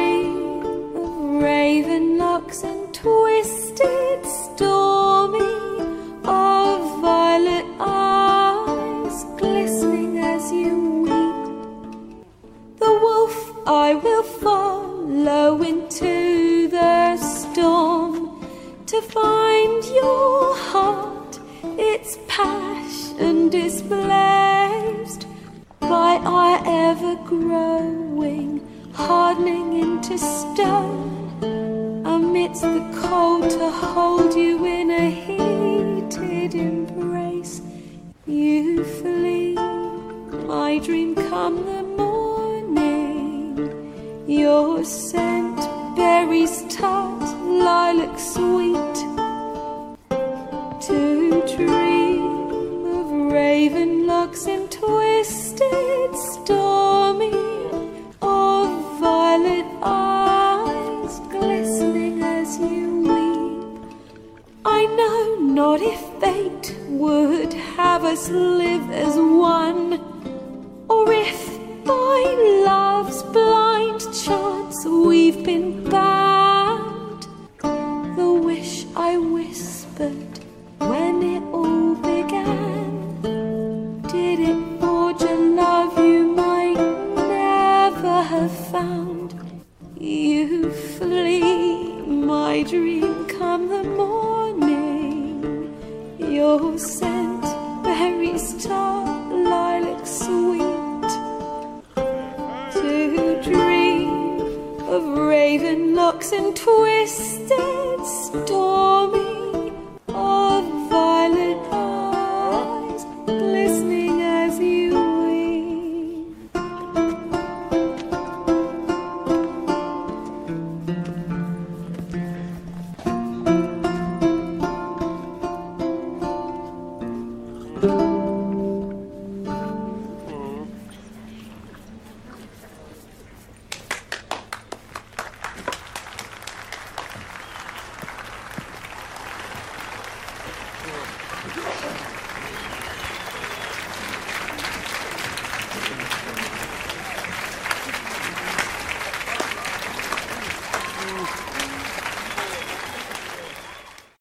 [75.47, 75.86] we've